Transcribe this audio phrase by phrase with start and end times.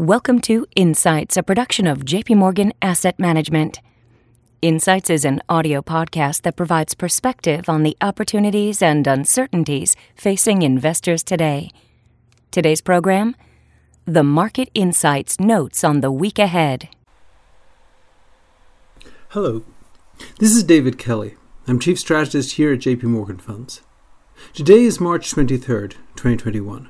[0.00, 3.80] Welcome to Insights, a production of JP Morgan Asset Management.
[4.62, 11.22] Insights is an audio podcast that provides perspective on the opportunities and uncertainties facing investors
[11.22, 11.70] today.
[12.50, 13.36] Today's program
[14.06, 16.88] The Market Insights Notes on the Week Ahead.
[19.28, 19.64] Hello,
[20.38, 21.36] this is David Kelly.
[21.68, 23.82] I'm Chief Strategist here at JP Morgan Funds.
[24.54, 26.88] Today is March 23rd, 2021.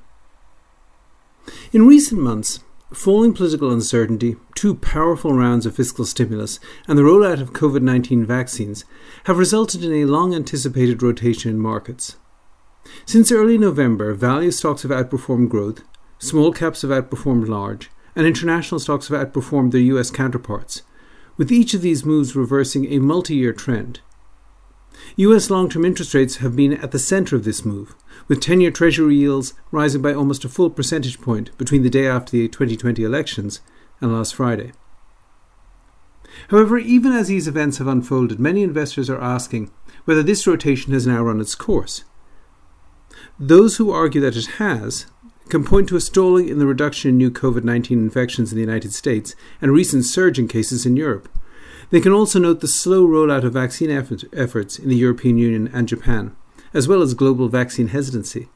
[1.73, 2.61] In recent months,
[2.93, 6.59] Falling political uncertainty, two powerful rounds of fiscal stimulus,
[6.89, 8.85] and the rollout of COVID 19 vaccines
[9.25, 12.17] have resulted in a long anticipated rotation in markets.
[13.07, 15.85] Since early November, value stocks have outperformed growth,
[16.19, 20.83] small caps have outperformed large, and international stocks have outperformed their US counterparts,
[21.37, 24.01] with each of these moves reversing a multi year trend.
[25.15, 27.95] US long term interest rates have been at the centre of this move,
[28.31, 32.07] with 10 year Treasury yields rising by almost a full percentage point between the day
[32.07, 33.61] after the 2020 elections
[34.01, 34.71] and last Friday.
[36.49, 39.73] However, even as these events have unfolded, many investors are asking
[40.05, 42.05] whether this rotation has now run its course.
[43.37, 45.07] Those who argue that it has
[45.49, 48.65] can point to a stalling in the reduction in new COVID 19 infections in the
[48.65, 51.29] United States and recent surge in cases in Europe.
[51.91, 55.69] They can also note the slow rollout of vaccine effort, efforts in the European Union
[55.75, 56.37] and Japan,
[56.73, 58.49] as well as global vaccine hesitancy.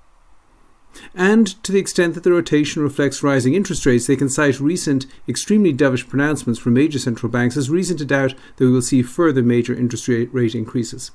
[1.15, 5.06] And to the extent that the rotation reflects rising interest rates, they can cite recent,
[5.29, 9.03] extremely dovish pronouncements from major central banks as reason to doubt that we will see
[9.03, 11.11] further major interest rate increases.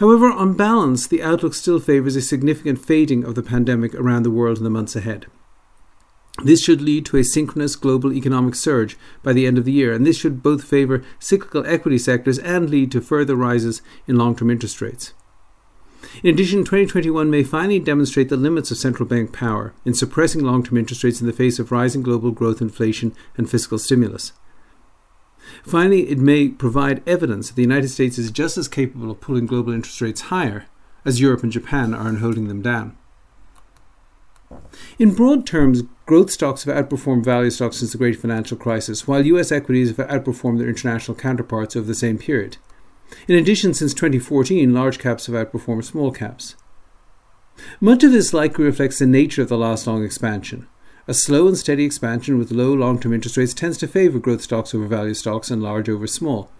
[0.00, 4.30] However, on balance, the outlook still favours a significant fading of the pandemic around the
[4.30, 5.26] world in the months ahead.
[6.42, 9.92] This should lead to a synchronous global economic surge by the end of the year,
[9.92, 14.36] and this should both favour cyclical equity sectors and lead to further rises in long
[14.36, 15.14] term interest rates.
[16.22, 20.62] In addition, 2021 may finally demonstrate the limits of central bank power in suppressing long
[20.62, 24.32] term interest rates in the face of rising global growth, inflation, and fiscal stimulus.
[25.62, 29.46] Finally, it may provide evidence that the United States is just as capable of pulling
[29.46, 30.66] global interest rates higher
[31.04, 32.96] as Europe and Japan are in holding them down.
[34.98, 39.26] In broad terms, growth stocks have outperformed value stocks since the great financial crisis, while
[39.26, 42.56] US equities have outperformed their international counterparts over the same period.
[43.28, 46.56] In addition, since 2014, large caps have outperformed small caps.
[47.80, 50.66] Much of this likely reflects the nature of the last long expansion.
[51.08, 54.42] A slow and steady expansion with low long term interest rates tends to favour growth
[54.42, 56.50] stocks over value stocks and large over small.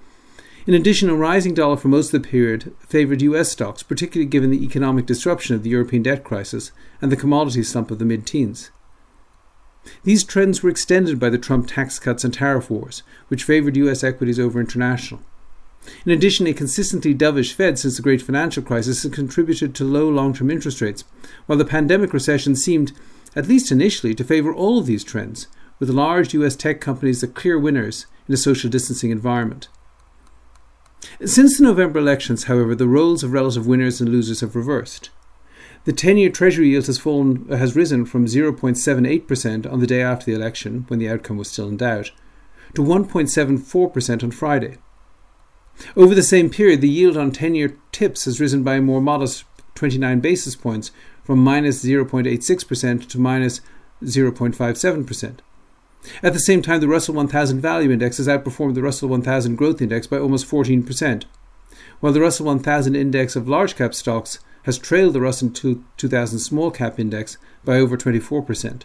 [0.67, 4.51] In addition, a rising dollar for most of the period favoured US stocks, particularly given
[4.51, 8.27] the economic disruption of the European debt crisis and the commodity slump of the mid
[8.27, 8.71] teens.
[10.03, 14.03] These trends were extended by the Trump tax cuts and tariff wars, which favoured US
[14.03, 15.21] equities over international.
[16.05, 20.09] In addition, a consistently dovish Fed since the great financial crisis has contributed to low
[20.09, 21.05] long term interest rates,
[21.47, 22.93] while the pandemic recession seemed,
[23.35, 25.47] at least initially, to favour all of these trends,
[25.79, 29.69] with large US tech companies the clear winners in a social distancing environment.
[31.25, 35.11] Since the November elections, however, the roles of relative winners and losers have reversed.
[35.85, 40.27] The 10 year Treasury yield has, fallen, has risen from 0.78% on the day after
[40.27, 42.11] the election, when the outcome was still in doubt,
[42.75, 44.79] to 1.74% on Friday.
[45.97, 49.01] Over the same period, the yield on 10 year TIPS has risen by a more
[49.01, 49.45] modest
[49.75, 50.91] 29 basis points
[51.23, 53.61] from minus 0.86% to minus
[54.03, 55.39] 0.57%.
[56.23, 59.83] At the same time, the Russell 1000 Value Index has outperformed the Russell 1000 Growth
[59.83, 61.25] Index by almost 14%,
[62.01, 66.71] while the Russell 1000 Index of large cap stocks has trailed the Russell 2000 Small
[66.71, 68.83] Cap Index by over 24%.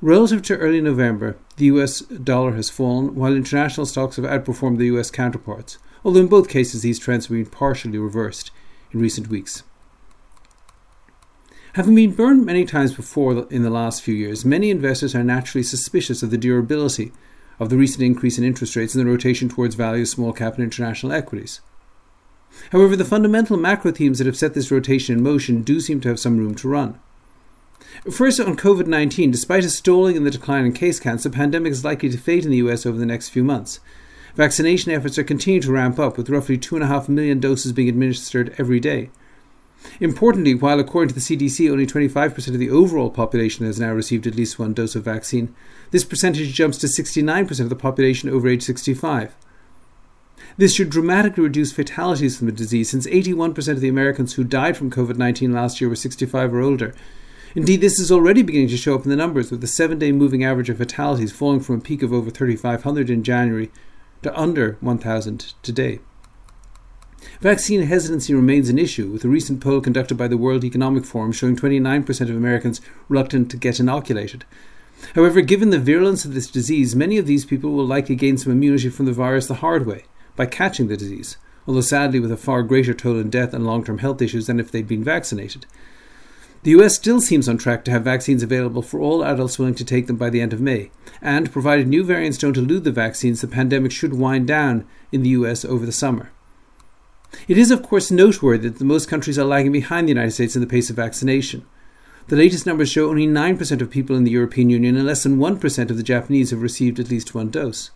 [0.00, 4.86] Relative to early November, the US dollar has fallen, while international stocks have outperformed the
[4.96, 8.50] US counterparts, although in both cases these trends have been partially reversed
[8.92, 9.62] in recent weeks.
[11.74, 15.62] Having been burned many times before in the last few years, many investors are naturally
[15.62, 17.12] suspicious of the durability
[17.60, 20.64] of the recent increase in interest rates and the rotation towards value small cap and
[20.64, 21.60] international equities.
[22.72, 26.08] However, the fundamental macro themes that have set this rotation in motion do seem to
[26.08, 26.98] have some room to run.
[28.10, 31.72] First, on COVID 19, despite a stalling in the decline in case counts, the pandemic
[31.72, 33.80] is likely to fade in the US over the next few months.
[34.34, 38.78] Vaccination efforts are continuing to ramp up, with roughly 2.5 million doses being administered every
[38.78, 39.10] day.
[40.00, 44.26] Importantly, while according to the CDC only 25% of the overall population has now received
[44.26, 45.54] at least one dose of vaccine,
[45.90, 49.34] this percentage jumps to 69% of the population over age 65.
[50.56, 54.76] This should dramatically reduce fatalities from the disease, since 81% of the Americans who died
[54.76, 56.94] from COVID 19 last year were 65 or older,
[57.54, 60.12] Indeed, this is already beginning to show up in the numbers, with the seven day
[60.12, 63.70] moving average of fatalities falling from a peak of over 3,500 in January
[64.22, 66.00] to under 1,000 today.
[67.40, 71.32] Vaccine hesitancy remains an issue, with a recent poll conducted by the World Economic Forum
[71.32, 74.44] showing 29% of Americans reluctant to get inoculated.
[75.14, 78.52] However, given the virulence of this disease, many of these people will likely gain some
[78.52, 80.04] immunity from the virus the hard way,
[80.36, 81.36] by catching the disease,
[81.66, 84.60] although sadly with a far greater toll in death and long term health issues than
[84.60, 85.66] if they'd been vaccinated.
[86.62, 89.84] The US still seems on track to have vaccines available for all adults willing to
[89.84, 90.90] take them by the end of May,
[91.22, 95.30] and provided new variants don't elude the vaccines, the pandemic should wind down in the
[95.30, 96.30] US over the summer.
[97.46, 100.60] It is, of course, noteworthy that most countries are lagging behind the United States in
[100.60, 101.64] the pace of vaccination.
[102.28, 105.38] The latest numbers show only 9% of people in the European Union and less than
[105.38, 107.90] 1% of the Japanese have received at least one dose.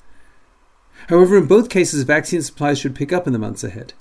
[1.09, 3.93] However, in both cases, vaccine supplies should pick up in the months ahead.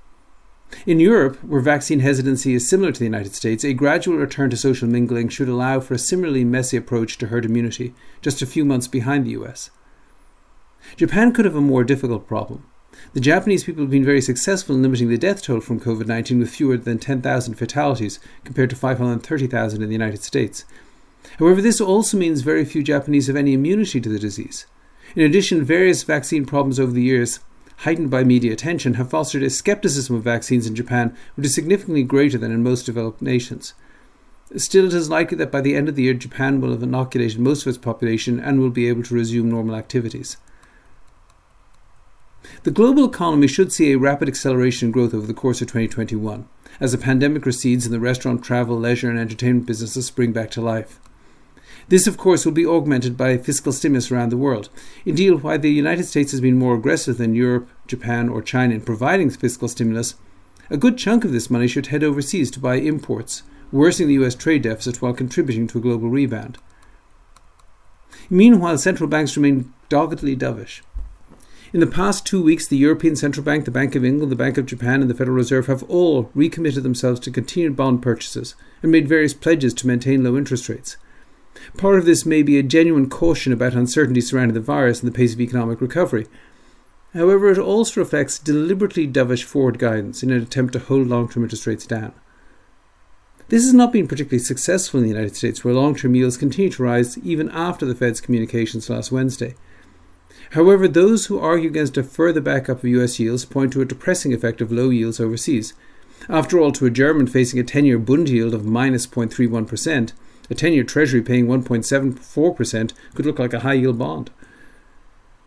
[0.85, 4.57] In Europe, where vaccine hesitancy is similar to the United States, a gradual return to
[4.57, 8.65] social mingling should allow for a similarly messy approach to herd immunity, just a few
[8.65, 9.69] months behind the US.
[10.95, 12.65] Japan could have a more difficult problem.
[13.13, 16.39] The Japanese people have been very successful in limiting the death toll from COVID 19
[16.39, 20.65] with fewer than 10,000 fatalities compared to 530,000 in the United States.
[21.38, 24.65] However, this also means very few Japanese have any immunity to the disease.
[25.15, 27.39] In addition, various vaccine problems over the years,
[27.81, 32.04] heightened by media attention, have fostered a skepticism of vaccines in Japan which is significantly
[32.04, 33.74] greater than in most developed nations.
[34.56, 37.39] Still, it is likely that by the end of the year, Japan will have inoculated
[37.39, 40.38] most of its population and will be able to resume normal activities.
[42.63, 46.48] The global economy should see a rapid acceleration in growth over the course of 2021,
[46.80, 50.62] as the pandemic recedes and the restaurant, travel, leisure, and entertainment businesses spring back to
[50.62, 51.00] life.
[51.91, 54.69] This, of course, will be augmented by fiscal stimulus around the world.
[55.05, 58.79] Indeed, while the United States has been more aggressive than Europe, Japan, or China in
[58.79, 60.15] providing fiscal stimulus,
[60.69, 63.43] a good chunk of this money should head overseas to buy imports,
[63.73, 66.59] worsening the US trade deficit while contributing to a global rebound.
[68.29, 70.79] Meanwhile, central banks remain doggedly dovish.
[71.73, 74.57] In the past two weeks, the European Central Bank, the Bank of England, the Bank
[74.57, 78.93] of Japan, and the Federal Reserve have all recommitted themselves to continued bond purchases and
[78.93, 80.95] made various pledges to maintain low interest rates.
[81.77, 85.15] Part of this may be a genuine caution about uncertainty surrounding the virus and the
[85.15, 86.27] pace of economic recovery.
[87.13, 91.44] However, it also reflects deliberately dovish forward guidance in an attempt to hold long term
[91.44, 92.13] interest rates down.
[93.50, 96.71] This has not been particularly successful in the United States, where long term yields continue
[96.71, 99.56] to rise even after the Fed's communications last Wednesday.
[100.51, 104.33] However, those who argue against a further backup of US yields point to a depressing
[104.33, 105.74] effect of low yields overseas.
[106.30, 110.13] After all, to a German facing a 10 year Bund yield of minus 0.31%,
[110.51, 114.30] a 10 year Treasury paying 1.74% could look like a high yield bond.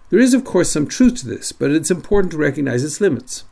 [0.09, 3.45] There is, of course, some truth to this, but it's important to recognize its limits.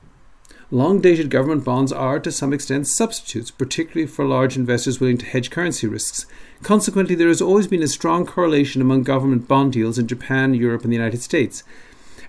[0.70, 5.26] Long dated government bonds are, to some extent, substitutes, particularly for large investors willing to
[5.26, 6.25] hedge currency risks.
[6.62, 10.84] Consequently, there has always been a strong correlation among government bond deals in Japan, Europe,
[10.84, 11.62] and the United States.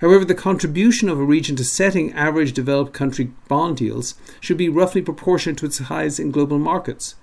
[0.02, 4.68] However, the contribution of a region to setting average developed country bond yields should be
[4.68, 7.16] roughly proportionate to its size in global markets.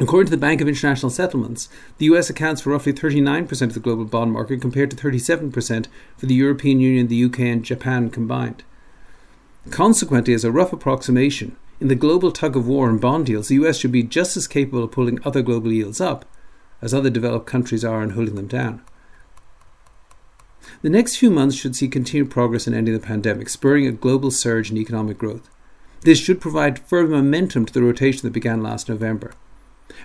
[0.00, 1.68] According to the Bank of International Settlements,
[1.98, 6.24] the US accounts for roughly 39% of the global bond market compared to 37% for
[6.24, 8.64] the European Union, the UK, and Japan combined.
[9.68, 13.56] Consequently, as a rough approximation, in the global tug of war on bond yields, the
[13.56, 16.24] US should be just as capable of pulling other global yields up
[16.80, 18.80] as other developed countries are in holding them down.
[20.80, 24.30] The next few months should see continued progress in ending the pandemic, spurring a global
[24.30, 25.50] surge in economic growth.
[26.02, 29.34] This should provide further momentum to the rotation that began last November.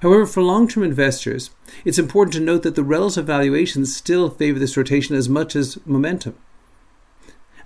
[0.02, 1.50] However, for long term investors,
[1.84, 5.78] it's important to note that the relative valuations still favour this rotation as much as
[5.86, 6.36] momentum.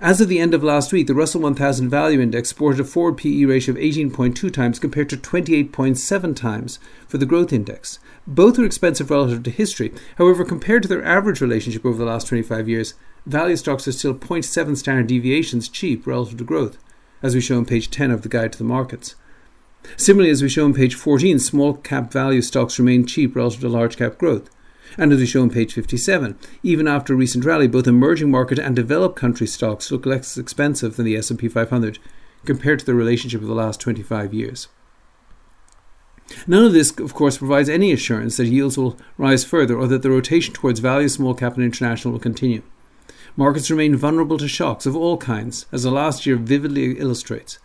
[0.01, 3.17] As of the end of last week, the Russell 1000 Value Index sported a forward
[3.17, 7.99] PE ratio of 18.2 times compared to 28.7 times for the Growth Index.
[8.25, 9.93] Both are expensive relative to history.
[10.17, 12.93] However, compared to their average relationship over the last 25 years,
[13.25, 16.77] value stocks are still 0.7 standard deviations cheap relative to growth,
[17.21, 19.15] as we show on page 10 of the Guide to the Markets.
[19.97, 23.69] Similarly, as we show on page 14, small cap value stocks remain cheap relative to
[23.69, 24.49] large cap growth.
[24.97, 28.59] And as we show on page 57, even after a recent rally, both emerging market
[28.59, 31.99] and developed country stocks look less expensive than the S&P 500
[32.45, 34.67] compared to the relationship of the last 25 years.
[36.47, 40.03] None of this, of course, provides any assurance that yields will rise further or that
[40.03, 42.61] the rotation towards value, small cap, and international will continue.
[43.35, 47.57] Markets remain vulnerable to shocks of all kinds, as the last year vividly illustrates.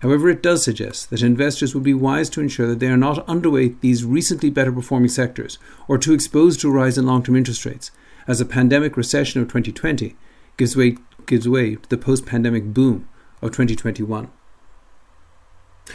[0.00, 3.26] However, it does suggest that investors would be wise to ensure that they are not
[3.26, 7.36] underweight these recently better performing sectors or too exposed to a rise in long term
[7.36, 7.90] interest rates,
[8.26, 10.16] as the pandemic recession of 2020
[10.56, 13.08] gives way, gives way to the post pandemic boom
[13.42, 14.30] of 2021.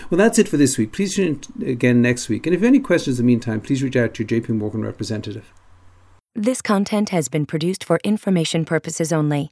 [0.10, 0.92] Well, that's it for this week.
[0.92, 2.46] Please tune in again next week.
[2.46, 4.50] And if you have any questions in the meantime, please reach out to your JP
[4.50, 5.52] Morgan representative.
[6.36, 9.52] This content has been produced for information purposes only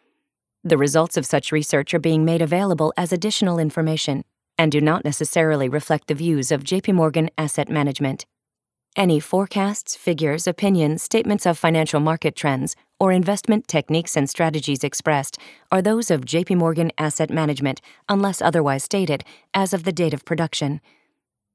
[0.63, 4.23] The results of such research are being made available as additional information
[4.59, 8.27] and do not necessarily reflect the views of JP Morgan Asset Management.
[8.95, 15.39] Any forecasts, figures, opinions, statements of financial market trends, or investment techniques and strategies expressed
[15.71, 19.23] are those of JP Morgan Asset Management unless otherwise stated
[19.55, 20.79] as of the date of production.